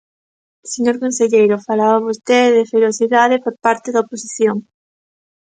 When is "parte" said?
3.65-3.87